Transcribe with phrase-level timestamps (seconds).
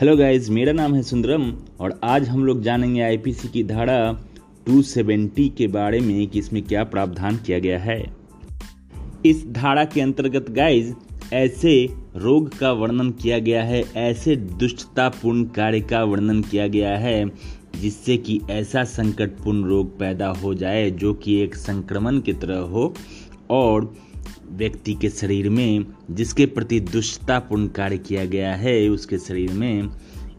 [0.00, 1.42] Hello guys मेरा नाम है सुंदरम
[1.80, 3.96] और आज हम लोग जानेंगे आईपीसी की धारा
[4.68, 7.98] 270 के बारे में कि इसमें क्या प्रावधान किया गया है।
[9.26, 10.92] इस धारा के अंतर्गत गाइज़
[11.34, 11.74] ऐसे
[12.16, 17.24] रोग का वर्णन किया गया है, ऐसे दुष्टतापूर्ण कार्य का वर्णन किया गया है,
[17.80, 22.94] जिससे कि ऐसा संकटपूर्ण रोग पैदा हो जाए जो कि एक संक्रमण की तरह हो
[23.50, 23.94] और
[24.50, 29.88] व्यक्ति के शरीर में जिसके प्रति दुष्टतापूर्ण कार्य किया गया है, उसके शरीर में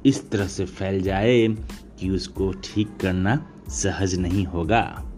[0.05, 1.47] इस तरह से फैल जाए
[1.99, 5.13] कि उसको ठीक करना सहज नहीं होगा।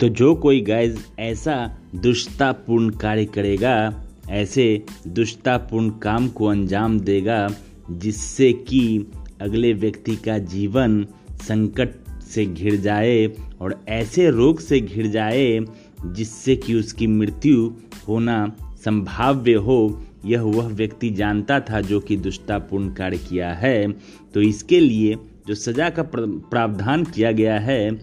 [0.00, 7.48] तो जो कोई गाय ऐसा दुष्टतापूर्ण कार्य करेगा, ऐसे दुष्टतापूर्ण काम को अंजाम देगा,
[7.90, 9.06] जिससे कि
[9.40, 11.90] अगले व्यक्ति का जीवन संकट
[12.22, 13.26] से घिर जाए
[13.60, 15.60] और ऐसे रोग से घिर जाए
[16.06, 17.72] जिससे कि उसकी मृत्यु
[18.08, 23.92] होना संभाव्य हो, यह वह व्यक्ति जानता था जो कि दुष्टापूर्ण कार्य किया है।
[24.34, 28.00] तो इसके लिए जो सजा का प्रावधान किया गया है,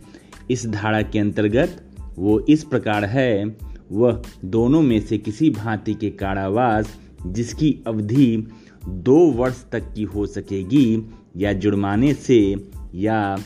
[0.52, 1.83] इस धारा के अंतर्गत
[2.19, 3.58] वो इस प्रकार है।
[3.92, 8.47] वह दोनों में से किसी भांति के कारावास, जिसकी अवधि
[8.89, 12.55] दो वर्ष तक की हो सकेगी, या जुर्माने से,
[12.95, 13.38] या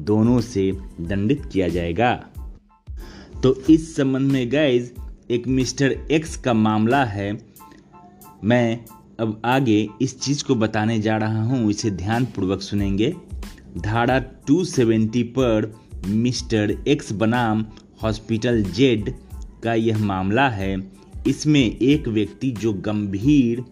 [0.00, 2.14] दोनों से दंडित किया जाएगा।
[3.42, 4.94] तो इस संबंध में गैज
[5.34, 7.46] एक मिस्टर एक्स का मामला है।
[8.44, 8.84] मैं
[9.20, 13.14] अब आगे इस चीज़ को बताने जा रहा हूँ, इसे ध्यान पूर्वक सुनेंगे।
[13.78, 17.66] धारा 270 पर मिस्टर एक्स बनाम
[18.02, 19.14] हॉस्पिटल जेड
[19.64, 20.92] का यह मामला है।
[21.26, 23.64] इसमें एक व्यक्ति जो गंभीर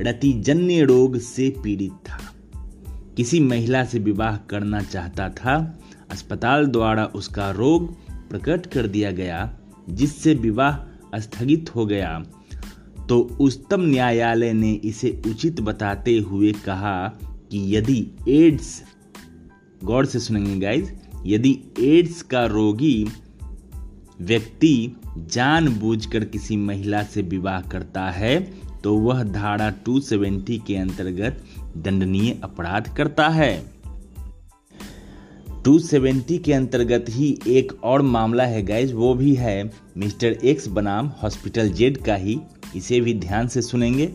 [0.00, 2.34] रतिजन्य रोग से पीड़ित था।
[3.16, 9.58] किसी महिला से विवाह करना चाहता था। अस्पताल द्वारा उसका रोग प्रकट कर दिया गया,
[9.90, 12.24] जिससे विवाह स्थगित हो गया।
[13.08, 17.08] तो उच्चतम न्यायालय ने इसे उचित बताते हुए कहा
[17.50, 18.82] कि यदि एड्स,
[19.84, 20.92] गौर से सुनेंगे गाइज़
[21.26, 23.08] यदि एड्स का रोगी
[24.20, 28.54] व्यक्ति जानबूझकर किसी महिला से विवाह करता है
[28.84, 31.44] तो वह धारा 270 के अंतर्गत
[31.76, 33.75] दंडनीय अपराध करता है।
[35.68, 41.06] 270 के अंतर्गत ही एक और मामला है गैज वो भी है मिस्टर एक्स बनाम
[41.06, 42.40] हॉस्पिटल जेड का ही।
[42.76, 44.12] इसे भी ध्यान से सुनेंगे।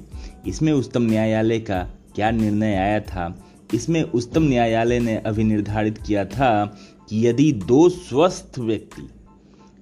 [0.48, 1.84] इसमें उच्चतम न्यायालय का
[2.16, 3.46] क्या निर्णय आया था?
[3.74, 6.66] इसमें उच्चतम न्यायालय ने अभी निर्धारित किया था
[7.10, 9.10] कि यदि दो स्वस्थ व्यक्ति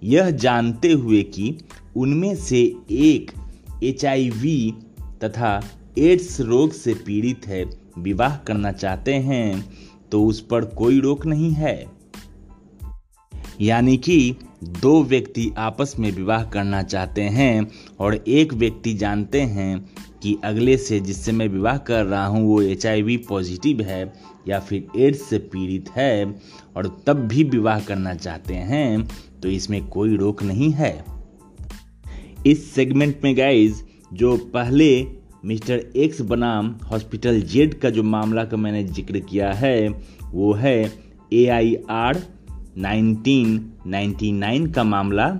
[0.03, 1.57] यह जानते हुए कि
[1.95, 3.31] उनमें से एक
[3.83, 4.73] एचआईवी
[5.23, 5.65] तथा
[5.97, 7.65] एड्स रोग से पीड़ित है,
[7.97, 9.69] विवाह करना चाहते हैं
[10.11, 11.99] तो उस पर कोई रोक नहीं है।
[13.61, 19.79] यानी कि दो व्यक्ति आपस में विवाह करना चाहते हैं और एक व्यक्ति जानते हैं
[20.23, 24.13] कि अगले से जिससे मैं विवाह कर रहा हूँ वो एचआईवी पॉजिटिव है
[24.47, 26.25] या फिर एड्स से पीड़ित है
[26.75, 29.07] और तब भी विवाह करना चाहते हैं
[29.41, 31.05] तो इसमें कोई रोक नहीं है।
[32.45, 33.83] इस सेगमेंट में गाइज़
[34.13, 39.89] जो पहले मिस्टर एक्स बनाम हॉस्पिटल जेड का जो मामला का मैंने ज़िक्र किया है,
[40.31, 40.93] वो है
[41.33, 42.23] A I R
[42.77, 45.39] nineteen ninety nine का मामला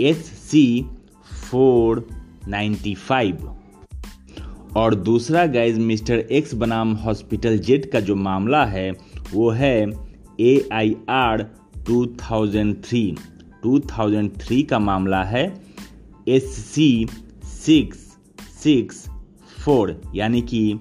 [0.00, 0.86] S C
[1.50, 2.08] four
[2.48, 3.58] ninety five
[4.76, 8.92] और दूसरा गाइज़ मिस्टर एक्स बनाम हॉस्पिटल जेड का जो मामला है,
[9.32, 9.90] वो है
[10.40, 11.42] A I R
[11.86, 13.16] two thousand three
[13.62, 15.62] two thousand three का मामला है
[16.28, 17.08] S C
[17.44, 17.98] six
[18.62, 19.06] six
[19.66, 20.78] four, यानी कि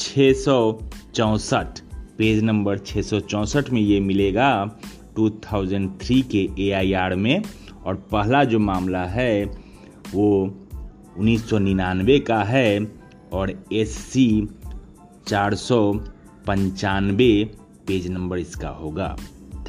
[0.00, 0.80] छ सौ
[1.14, 1.80] चौंसठ,
[2.18, 4.78] पेज नंबर छः सौ चौंसठ में ये मिलेगा
[5.16, 7.42] 2003 के ए में।
[7.84, 9.44] और पहला जो मामला है,
[10.12, 10.56] वो
[11.18, 12.92] उन्नीस सौ निन्यानवे का है
[13.32, 14.48] और एस सी
[15.26, 15.92] चार सौ
[16.46, 17.50] पंचानवे,
[17.86, 19.16] पेज नंबर इसका होगा।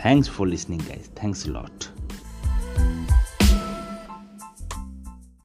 [0.05, 1.98] Thanks for listening guys thanks lot